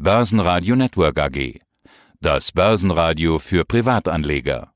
[0.00, 1.58] Börsenradio Network AG.
[2.20, 4.70] Das Börsenradio für Privatanleger.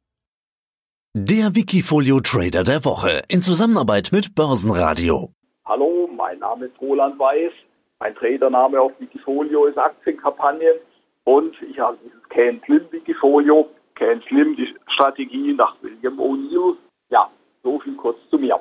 [1.15, 5.31] Der Wikifolio Trader der Woche in Zusammenarbeit mit Börsenradio.
[5.65, 7.53] Hallo, mein Name ist Roland Weiß.
[8.01, 10.81] Mein Tradername auf Wikifolio ist Aktienkampagne
[11.23, 13.71] und ich habe dieses Can Slim Wikifolio.
[13.95, 16.75] Can Slim, die Strategie nach William O'Neill.
[17.11, 17.31] Ja,
[17.63, 18.59] so viel kurz zu mir.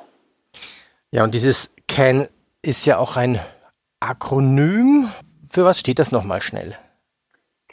[1.10, 2.28] Ja, und dieses Can
[2.62, 3.40] ist ja auch ein
[3.98, 5.08] Akronym.
[5.52, 6.78] Für was steht das nochmal schnell?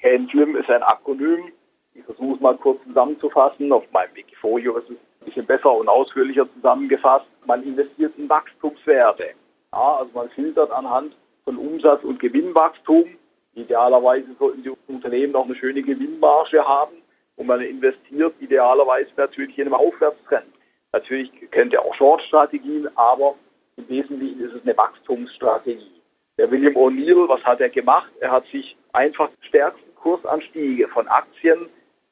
[0.02, 1.54] CanSlim ist ein Akronym.
[1.94, 3.72] Ich versuche es mal kurz zusammenzufassen.
[3.72, 7.28] Auf meinem Wikifolio ist es ein bisschen besser und ausführlicher zusammengefasst.
[7.46, 9.30] Man investiert in Wachstumswerte.
[9.72, 13.06] Ja, also man filtert anhand von Umsatz- und Gewinnwachstum.
[13.54, 16.98] Idealerweise sollten die Unternehmen auch eine schöne Gewinnmarge haben
[17.38, 20.52] und man investiert idealerweise natürlich in einem Aufwärtstrend.
[20.92, 23.36] Natürlich kennt ihr auch Short-Strategien, aber
[23.78, 25.99] im Wesentlichen ist es eine Wachstumsstrategie.
[26.40, 28.10] Der William O'Neill, was hat er gemacht?
[28.22, 31.68] Er hat sich einfach stärksten Kursanstiege von Aktien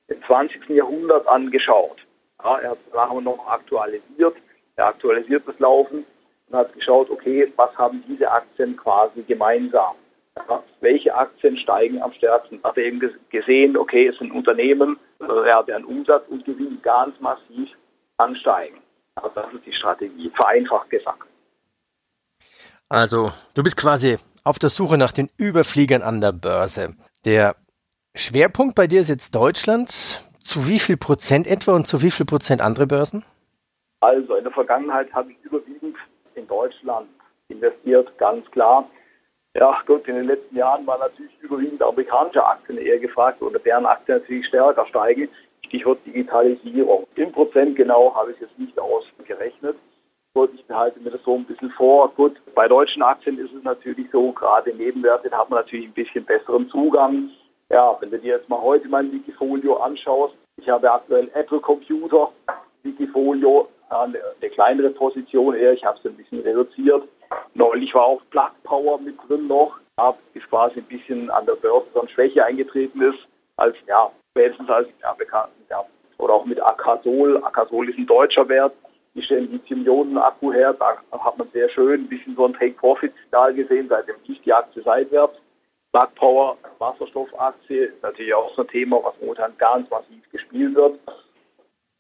[0.10, 0.68] im 20.
[0.68, 1.96] Jahrhundert angeschaut.
[2.44, 4.36] Ja, er hat es nachher noch aktualisiert.
[4.76, 6.06] Er aktualisiert das Laufen
[6.50, 9.96] und hat geschaut, okay, was haben diese Aktien quasi gemeinsam?
[10.36, 12.60] Ja, welche Aktien steigen am stärksten?
[12.66, 17.70] Hat er eben gesehen, okay, es sind Unternehmen, ja, deren Umsatz und Gewinn ganz massiv
[18.18, 18.80] ansteigen.
[19.16, 21.28] Also das ist die Strategie, vereinfacht gesagt.
[22.90, 26.96] Also, du bist quasi auf der Suche nach den Überfliegern an der Börse.
[27.26, 27.56] Der
[28.16, 30.24] Schwerpunkt bei dir ist jetzt Deutschland.
[30.40, 33.26] Zu wie viel Prozent etwa und zu wie viel Prozent andere Börsen?
[34.00, 35.98] Also, in der Vergangenheit habe ich überwiegend
[36.36, 37.10] in Deutschland
[37.50, 38.90] investiert, ganz klar.
[39.54, 43.86] Ja, gut, in den letzten Jahren waren natürlich überwiegend amerikanische Aktien eher gefragt oder deren
[43.86, 45.28] Aktien natürlich stärker steigen.
[45.66, 47.06] Stichwort Digitalisierung.
[47.16, 49.76] Im Prozent genau habe ich es jetzt nicht ausgerechnet
[50.38, 52.10] gut, ich behalte mir das so ein bisschen vor.
[52.10, 55.94] Gut, bei deutschen Aktien ist es natürlich so, gerade Nebenwerte da hat man natürlich ein
[55.94, 57.32] bisschen besseren Zugang.
[57.72, 62.32] Ja, wenn du dir jetzt mal heute mein Wikifolio anschaust, ich habe aktuell Apple Computer,
[62.84, 67.08] Wikifolio, eine, eine kleinere Position eher, ich habe es ein bisschen reduziert.
[67.56, 71.56] Neulich war auch Plug Power mit drin noch, ja, ist quasi ein bisschen an der
[71.56, 73.20] Börse dann Schwäche eingetreten ist,
[73.56, 75.84] als ja, spätestens als ja, bekannt, ja,
[76.20, 77.44] oder auch mit Akasol.
[77.44, 78.74] Akasol ist ein deutscher Wert,
[79.18, 80.74] die stellen Lithium-Ionen-Akku her.
[80.74, 84.84] Da hat man sehr schön ein bisschen so ein Take-Profit-Signal gesehen, seitdem lief die Aktie
[84.84, 85.36] seitwärts.
[85.92, 91.00] Plug Power, Wasserstoffaktie, ist natürlich auch so ein Thema, was momentan ganz massiv gespielt wird.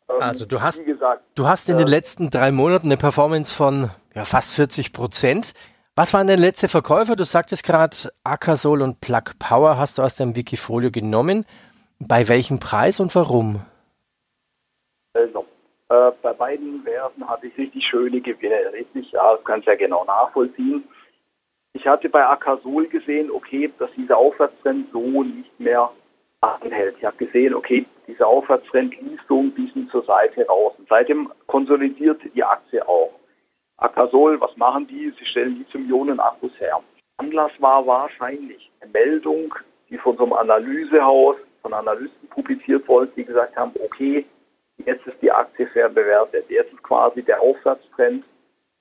[0.09, 3.53] Ähm, also du hast, gesagt, du hast in äh, den letzten drei Monaten eine Performance
[3.53, 5.53] von ja, fast 40 Prozent.
[5.95, 7.15] Was waren denn letzte Verkäufer?
[7.15, 11.45] Du sagtest gerade, Akasol und Plug Power hast du aus deinem Wikifolio genommen.
[11.97, 13.61] Bei welchem Preis und warum?
[15.13, 15.46] Also,
[15.89, 18.73] äh, bei beiden Werten hatte ich richtig schöne Gewinne.
[18.73, 20.83] Richtig, ja, das kannst du ja genau nachvollziehen.
[21.73, 25.91] Ich hatte bei Akasol gesehen, okay, dass dieser Aufwärtstrend so nicht mehr
[26.41, 26.95] anhält.
[26.97, 30.73] Ich habe gesehen, okay, dieser Aufwärtstrend lief so ein bisschen zur Seite raus.
[30.77, 33.13] Und seitdem konsolidiert die Aktie auch.
[33.77, 35.13] Akasol, was machen die?
[35.19, 36.81] Sie stellen die zum Ionenakkus her.
[37.17, 39.53] Anlass war wahrscheinlich eine Meldung,
[39.89, 44.25] die von so einem Analysehaus, von Analysten publiziert wurde, die gesagt haben, okay,
[44.85, 46.45] Jetzt ist die Aktie fair bewertet.
[46.49, 48.23] Jetzt ist quasi der Aufwärtstrend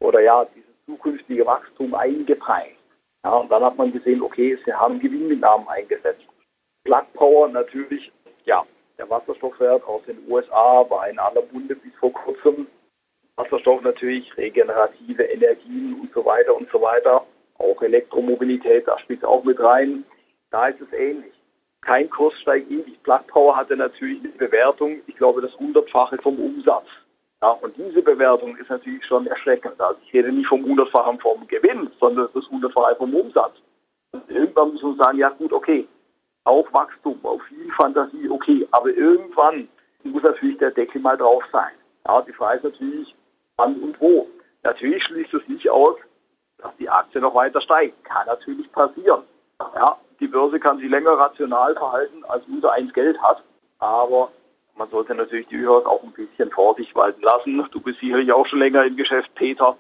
[0.01, 2.77] oder ja, dieses zukünftige Wachstum eingepreist.
[3.25, 6.25] Ja, und dann hat man gesehen, okay, sie haben Gewinnmitnahmen eingesetzt.
[6.85, 8.13] Plug Power natürlich,
[8.45, 8.65] ja,
[8.99, 12.67] der Wasserstoffwert aus den USA war in aller Munde bis vor kurzem.
[13.37, 17.27] Wasserstoff natürlich, regenerative Energien und so weiter und so weiter.
[17.59, 20.05] Auch Elektromobilität, da spielt es auch mit rein.
[20.51, 21.36] Da ist es ähnlich
[21.83, 23.03] kein Kurs steigt ewig.
[23.03, 26.87] Plug Power hatte natürlich eine Bewertung, ich glaube, das hundertfache vom Umsatz.
[27.43, 29.81] Ja, und diese Bewertung ist natürlich schon erschreckend.
[29.81, 33.55] Also ich rede nicht vom hundertfachen vom Gewinn, sondern das hundertfache vom Umsatz.
[34.13, 35.87] Und irgendwann muss man sagen, ja gut, okay,
[36.45, 39.69] auf Wachstum, auf viel Fantasie, okay, aber irgendwann
[40.05, 41.73] muss natürlich der Deckel mal drauf sein.
[42.07, 43.15] Ja, die Frage ist natürlich,
[43.57, 44.29] wann und wo.
[44.63, 45.97] Natürlich schließt es nicht aus,
[46.59, 48.03] dass die Aktie noch weiter steigt.
[48.05, 49.23] Kann natürlich passieren.
[49.61, 53.43] Ja, die Börse kann sich länger rational verhalten, als unser eins Geld hat.
[53.79, 54.31] Aber
[54.77, 57.67] man sollte natürlich durchaus auch ein bisschen Vorsicht walten lassen.
[57.73, 59.77] Du bist sicherlich auch schon länger im Geschäft, Peter.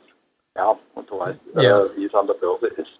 [0.54, 1.84] Ja, und du weißt, äh, ja.
[1.84, 2.98] äh, wie es an der Börse ist.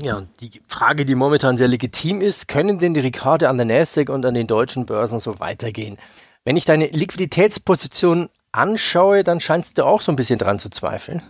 [0.00, 3.66] Ja, und die Frage, die momentan sehr legitim ist, können denn die Rekorde an der
[3.66, 5.98] Nasdaq und an den deutschen Börsen so weitergehen?
[6.44, 11.22] Wenn ich deine Liquiditätsposition anschaue, dann scheinst du auch so ein bisschen dran zu zweifeln.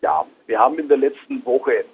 [0.00, 1.84] Ja, wir haben in der letzten Woche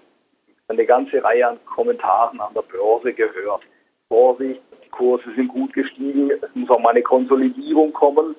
[0.70, 3.62] eine ganze Reihe an Kommentaren an der Börse gehört.
[4.08, 8.34] Vorsicht, die Kurse sind gut gestiegen, es muss auch mal eine Konsolidierung kommen.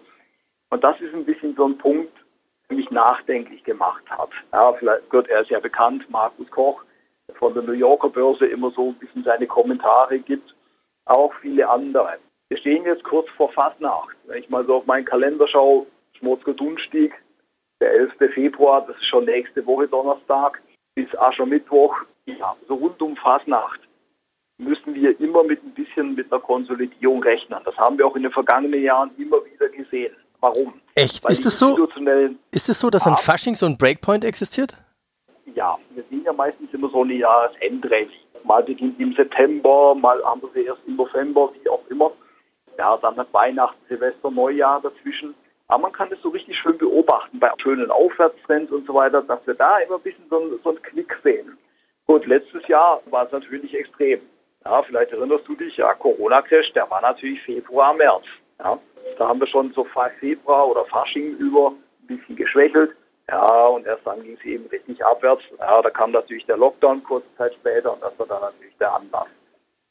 [0.69, 2.13] Und das ist ein bisschen so ein Punkt,
[2.69, 4.29] der mich nachdenklich gemacht hat.
[4.53, 6.81] Ja, vielleicht, Gott, er ja bekannt, Markus Koch,
[7.35, 10.53] von der New Yorker Börse immer so ein bisschen seine Kommentare gibt.
[11.05, 12.17] Auch viele andere.
[12.49, 14.15] Wir stehen jetzt kurz vor Fastnacht.
[14.25, 15.85] Wenn ich mal so auf meinen Kalender schaue,
[16.17, 17.13] Schmutzger Dunstieg,
[17.79, 18.33] der 11.
[18.33, 20.61] Februar, das ist schon nächste Woche Donnerstag,
[20.95, 21.95] bis Aschermittwoch,
[22.25, 23.79] ja, so rund um Fastnacht
[24.57, 27.59] müssen wir immer mit ein bisschen mit einer Konsolidierung rechnen.
[27.65, 30.15] Das haben wir auch in den vergangenen Jahren immer wieder gesehen.
[30.39, 30.73] Warum?
[30.95, 31.23] Echt?
[31.23, 31.87] Weil ist es so?
[32.51, 34.75] Ist es so, dass ein Fasching so ein Breakpoint existiert?
[35.55, 38.09] Ja, wir sehen ja meistens immer so eine Jahresendrallye.
[38.43, 42.11] Mal beginnt im September, mal haben wir sie erst im November, wie auch immer.
[42.77, 45.35] Ja, dann hat Weihnachten, Silvester, Neujahr dazwischen.
[45.71, 49.39] Aber man kann es so richtig schön beobachten bei schönen Aufwärtstrends und so weiter, dass
[49.47, 51.57] wir da immer ein bisschen so, einen, so einen Knick sehen.
[52.07, 54.19] Gut, letztes Jahr war es natürlich extrem.
[54.65, 58.25] Ja, vielleicht erinnerst du dich, ja, Corona-Crash, der war natürlich Februar, März.
[58.59, 58.77] Ja,
[59.17, 59.87] da haben wir schon so
[60.19, 62.91] Februar oder Fasching über ein bisschen geschwächelt.
[63.29, 65.43] Ja, und erst dann ging es eben richtig abwärts.
[65.57, 68.93] Ja, da kam natürlich der Lockdown kurze Zeit später und das war dann natürlich der
[68.93, 69.27] Anlass.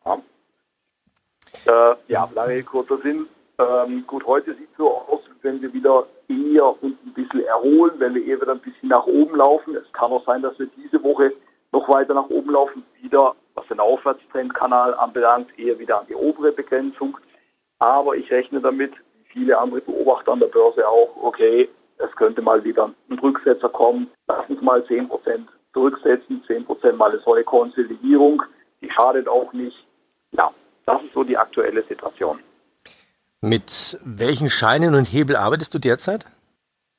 [0.05, 3.26] Ja, äh, ja lange kurzer Sinn.
[3.61, 7.93] Ähm, gut, heute sieht es so aus, wenn wir wieder eher uns ein bisschen erholen,
[7.99, 9.77] wenn wir eher wieder ein bisschen nach oben laufen.
[9.77, 11.35] Es kann auch sein, dass wir diese Woche
[11.71, 16.53] noch weiter nach oben laufen, wieder, was den Aufwärtstrendkanal anbelangt, eher wieder an die obere
[16.53, 17.19] Begrenzung.
[17.81, 21.69] Aber ich rechne damit, wie viele andere Beobachter an der Börse auch, okay,
[21.99, 24.11] es könnte mal wieder ein Rücksetzer kommen.
[24.27, 25.09] Lass uns mal 10%
[25.75, 28.43] zurücksetzen, 10% mal eine solche Konsolidierung.
[28.81, 29.77] Die schadet auch nicht.
[30.33, 30.51] Ja,
[30.87, 32.41] das ist so die aktuelle Situation.
[33.43, 36.31] Mit welchen Scheinen und Hebel arbeitest du derzeit?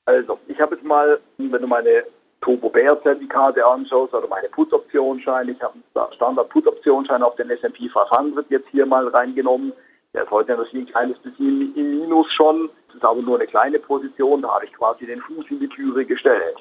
[0.05, 2.03] Also, ich habe jetzt mal, wenn du meine
[2.41, 7.35] Turbo Bear Zertifikate anschaust oder meine Put Optionsscheine, ich habe einen Standard Put Optionsschein auf
[7.35, 9.71] den S&P 500 jetzt hier mal reingenommen.
[10.15, 12.71] Der ist heute natürlich ein kleines bisschen im Minus schon.
[12.87, 14.41] Das ist aber nur eine kleine Position.
[14.41, 16.57] Da habe ich quasi den Fuß in die Türe gestellt.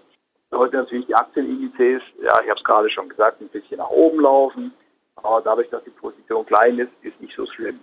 [0.53, 4.21] Heute natürlich die Aktienindizes, ja, ich habe es gerade schon gesagt, ein bisschen nach oben
[4.21, 4.75] laufen.
[5.17, 7.81] Aber dadurch, dass die Position klein ist, ist nicht so schlimm.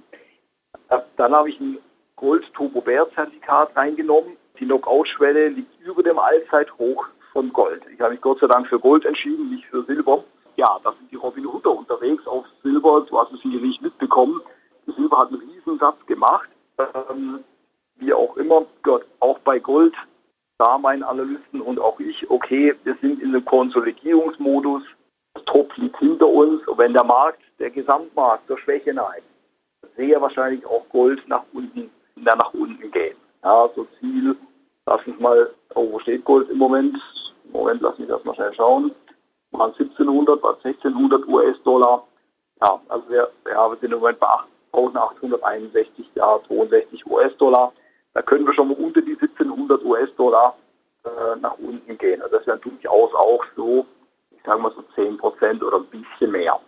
[1.18, 1.80] Dann habe ich ein
[2.18, 4.38] Gold Turbo Bear Zertifikat reingenommen.
[4.60, 7.84] Die Knockout-Schwelle liegt über dem Allzeithoch von Gold.
[7.94, 10.24] Ich habe mich Gott sei Dank für Gold entschieden, nicht für Silber.
[10.56, 13.06] Ja, da sind die Robin Hooder unterwegs auf Silber.
[13.08, 14.42] Du hast es sicherlich mitbekommen.
[14.88, 16.50] Silber hat einen Riesensatz gemacht.
[16.80, 17.44] Ähm,
[17.98, 19.94] wie auch immer, Gott, auch bei Gold,
[20.58, 24.81] da meinen Analysten und auch ich, okay, wir sind in einem Konsolidierungsmodus.
[25.36, 26.68] Das Top liegt hinter uns.
[26.68, 29.28] Und wenn der Markt, der Gesamtmarkt zur Schwäche neigt,
[29.96, 31.92] sehr wahrscheinlich auch Gold nach unten,
[32.24, 33.16] nach unten gehen.
[33.44, 34.36] Ja, so Ziel,
[34.86, 36.98] lass uns mal, oh, wo steht Gold im Moment?
[37.52, 38.92] Moment, lass mich das mal schnell schauen.
[39.52, 42.06] Waren 1700, war 1600 US-Dollar.
[42.62, 44.28] Ja, also wir, ja, wir sind im Moment bei
[44.74, 47.72] 8.861, ja, 62 US-Dollar.
[48.14, 50.56] Da können wir schon mal unter die 1700 US-Dollar
[51.06, 52.22] äh, nach unten gehen.
[52.22, 53.86] Also das wäre durchaus auch so,
[54.31, 56.60] ich sage mal so 10 Prozent oder ein bisschen mehr.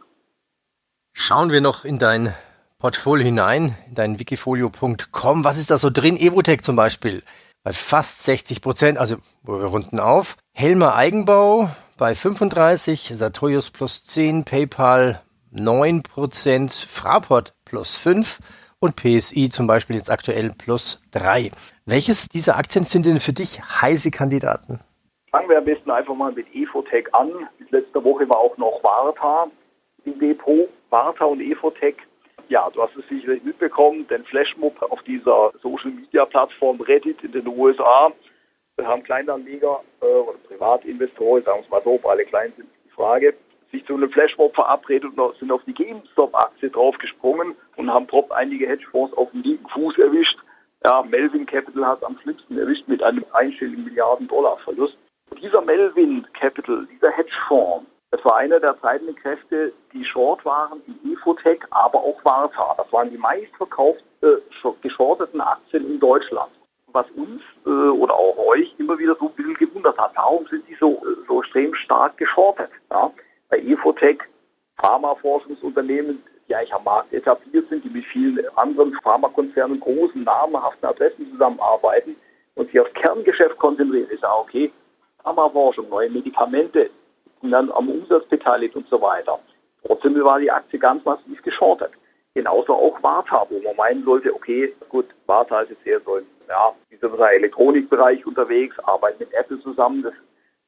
[1.14, 2.34] Schauen wir noch in dein
[2.82, 5.44] Portfolio hinein, in dein wikifolio.com.
[5.44, 6.16] Was ist da so drin?
[6.16, 7.22] Evotech zum Beispiel
[7.62, 10.38] bei fast 60 Prozent, also wir runden auf.
[10.54, 15.22] Helmer Eigenbau bei 35, Sartorius plus 10, PayPal
[15.52, 18.40] 9 Prozent, Fraport plus 5
[18.80, 21.52] und PSI zum Beispiel jetzt aktuell plus 3.
[21.86, 24.80] Welches dieser Aktien sind denn für dich heiße Kandidaten?
[25.32, 27.30] Fangen wir am besten einfach mal mit Efotech an.
[27.72, 29.48] Letzte Woche war auch noch Varta
[30.06, 30.70] im Depot.
[30.90, 31.98] Varta und Efotech
[32.50, 37.32] ja, du hast es sicherlich mitbekommen, den Flashmob auf dieser Social Media Plattform Reddit in
[37.32, 38.12] den USA.
[38.78, 42.70] Da haben Kleinanleger äh, oder Privatinvestoren, sagen wir es mal so, ob alle klein sind,
[42.86, 43.36] die Frage,
[43.72, 48.68] sich zu einem Flashmob verabredet und sind auf die GameStop-Aktie draufgesprungen und haben prompt einige
[48.68, 50.40] Hedgefonds auf den linken Fuß erwischt.
[50.86, 54.98] Ja, Melvin Capital hat am schlimmsten erwischt mit einem einstelligen Milliarden Dollar Verlust.
[55.42, 61.12] Dieser Melvin Capital, dieser Hedgefonds, das war einer der treibenden Kräfte, die short waren in
[61.12, 62.74] Infotech, aber auch Varta.
[62.78, 64.38] Das waren die meistverkauften äh,
[64.82, 66.52] geschorteten Aktien in Deutschland.
[66.92, 70.68] Was uns äh, oder auch euch immer wieder so ein bisschen gewundert hat, warum sind
[70.68, 72.72] die so, so extrem stark geschortet?
[72.90, 73.12] Ja?
[73.50, 74.18] Bei Infotech,
[74.78, 81.30] Pharmaforschungsunternehmen, die eigentlich am Markt etabliert sind, die mit vielen anderen Pharmakonzernen, großen, namhaften Adressen
[81.32, 82.16] zusammenarbeiten
[82.56, 84.10] und sich aufs Kerngeschäft konzentrieren.
[84.12, 84.72] Ich sage, okay,
[85.22, 86.90] Pharmaforschung, neue Medikamente,
[87.42, 89.40] und dann am Umsatz beteiligt und so weiter.
[89.86, 91.92] Trotzdem war die Aktie ganz massiv geschortet.
[92.34, 96.26] Genauso auch Warta, wo man meinen sollte, okay, gut, Warta ist jetzt eher so im,
[96.48, 100.06] ja, sagen, Elektronikbereich unterwegs, arbeitet mit Apple zusammen.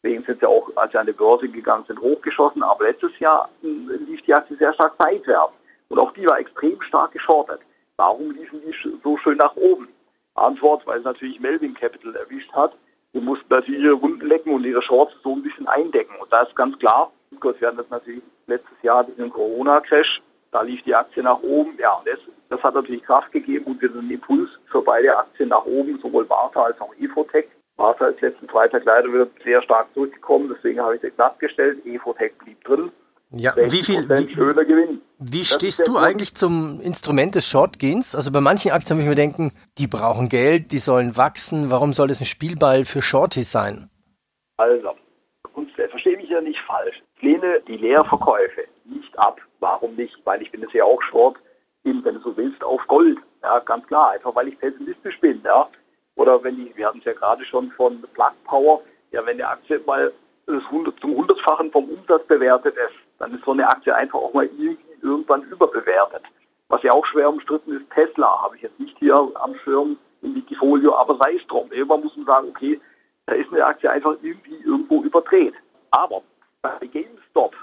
[0.04, 2.64] Deswegen sind sie auch, als sie an die Börse gegangen sind, hochgeschossen.
[2.64, 5.54] Aber letztes Jahr lief die Aktie sehr stark seitwärts.
[5.90, 7.60] Und auch die war extrem stark geschortet.
[7.98, 8.74] Warum liefen die
[9.04, 9.90] so schön nach oben?
[10.34, 12.74] Antwort, weil es natürlich Melvin Capital erwischt hat
[13.22, 16.16] die mussten natürlich ihre Runden lecken und ihre Shorts so ein bisschen eindecken.
[16.20, 20.22] Und da ist ganz klar, Kurs werden das natürlich Letztes Jahr hatten wir einen Corona-Crash.
[20.52, 21.78] Da lief die Aktie nach oben.
[21.78, 25.16] Ja, und das, das hat natürlich Kraft gegeben und wir sind einen Impuls für beide
[25.18, 27.48] Aktien nach oben, sowohl Warta als auch Evotech.
[27.78, 31.86] Warta ist letzten Freitag leider wieder sehr stark zurückgekommen, deswegen habe ich den glatt gestellt.
[31.86, 32.92] Evotech blieb drin.
[33.34, 35.02] Ja, wie viel wie, schöner Gewinn.
[35.20, 38.16] Wie stehst du eigentlich zum Instrument des Shortgains?
[38.16, 41.72] Also bei manchen Aktien würde ich mir denken, die brauchen Geld, die sollen wachsen.
[41.72, 43.90] Warum soll das ein Spielball für Shorties sein?
[44.58, 44.96] Also,
[45.92, 47.00] verstehe mich ja nicht falsch.
[47.18, 49.40] Ich lehne die Leerverkäufe nicht ab.
[49.60, 50.18] Warum nicht?
[50.24, 51.38] Weil ich bin es ja auch Short,
[51.84, 53.20] in, wenn du so willst, auf Gold.
[53.44, 54.12] Ja, ganz klar.
[54.12, 55.42] Einfach weil ich pessimistisch bin.
[55.44, 55.70] Ja.
[56.16, 59.44] Oder wenn die, wir hatten es ja gerade schon von Plug Power, ja, wenn die
[59.44, 60.12] Aktie mal
[60.48, 64.34] das 100, zum hundertfachen vom Umsatz bewertet ist, dann ist so eine Aktie einfach auch
[64.34, 66.24] mal irgendwie irgendwann überbewertet.
[66.70, 70.36] Was ja auch schwer umstritten ist, Tesla, habe ich jetzt nicht hier am Schirm im
[70.36, 71.72] Wikifolio, aber sei es drum.
[71.72, 72.82] Irgendwann muss man sagen, okay,
[73.28, 75.54] da ist eine Aktie einfach irgendwie irgendwo überdreht.
[75.92, 76.24] Aber
[76.62, 77.56] bei GameStop,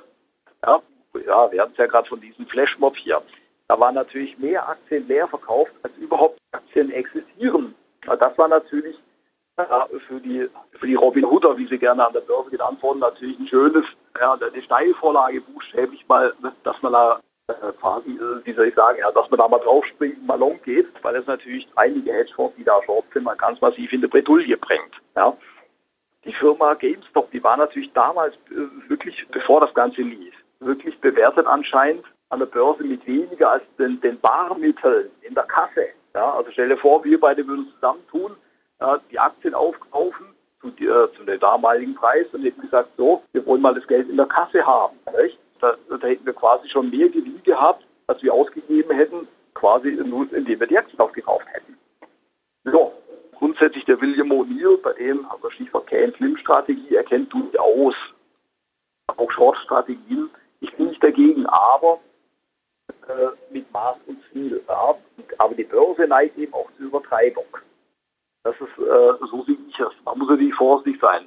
[0.65, 0.81] ja,
[1.27, 3.21] ja wir hatten es ja gerade von diesem Flashmob hier,
[3.67, 7.75] da waren natürlich mehr Aktien leer verkauft, als überhaupt Aktien existieren.
[8.07, 8.97] Das war natürlich
[10.07, 10.49] für die,
[10.79, 13.85] für die Robin Hooder, wie sie gerne an der Börse genannt wurden, natürlich ein schönes,
[14.21, 16.33] ja, eine Steilvorlage buchstäblich mal,
[16.65, 19.59] dass man da äh, quasi, äh, wie soll ich sagen, ja, dass man da mal
[19.59, 23.93] draufspringt long geht, weil es natürlich einige Hedgefonds, die da short sind, mal ganz massiv
[23.93, 24.95] in die Bredouille bringt.
[25.17, 25.37] Ja.
[26.25, 31.47] Die Firma GameStop, die war natürlich damals äh, wirklich, bevor das Ganze lief, wirklich bewertet
[31.47, 35.87] anscheinend an der Börse mit weniger als den, den Barmitteln in der Kasse.
[36.15, 38.37] Ja, also stell dir vor, wir beide würden zusammentun,
[38.81, 40.27] äh, die Aktien aufkaufen
[40.61, 44.09] zu, äh, zu dem damaligen Preis und hätten gesagt, so, wir wollen mal das Geld
[44.09, 44.97] in der Kasse haben.
[45.61, 50.33] Da, da, hätten wir quasi schon mehr Gewinn gehabt, als wir ausgegeben hätten, quasi nur
[50.33, 51.77] indem wir die Aktien aufgekauft hätten.
[52.65, 52.93] So,
[53.35, 57.95] grundsätzlich der William O'Neill, bei dem, also Stichwort Can-Slim-Strategie, erkennt durchaus
[59.17, 60.31] auch Short-Strategien.
[60.61, 62.01] Ich bin nicht dagegen, aber
[63.09, 64.63] äh, mit Maß und Ziel.
[64.69, 64.95] Ja.
[65.39, 67.47] Aber die Börse neigt eben auch zur Übertreibung.
[68.45, 69.93] Das ist, äh, so sehe ich es.
[70.05, 71.27] Man muss natürlich vorsichtig sein.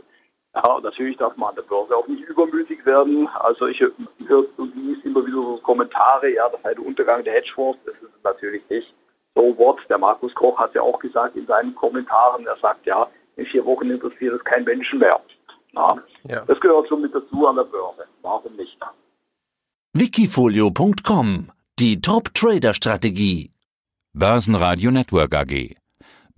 [0.53, 3.27] Ja, natürlich darf man an der Börse auch nicht übermütig werden.
[3.27, 7.33] Also ich höre und liest immer wieder so Kommentare, ja, das sei der Untergang der
[7.33, 7.79] Hedgefonds.
[7.85, 8.93] Das ist es natürlich nicht.
[9.35, 9.77] So what?
[9.89, 13.65] Der Markus Koch hat ja auch gesagt in seinen Kommentaren, er sagt ja, in vier
[13.65, 15.21] Wochen interessiert es kein Menschen mehr.
[15.73, 16.43] Ja, ja.
[16.45, 18.05] Das gehört schon mit dazu an der Börse.
[18.21, 18.77] Warum nicht?
[19.93, 21.49] Wikifolio.com
[21.79, 23.51] Die Top-Trader-Strategie.
[24.13, 25.80] Börsenradio Network AG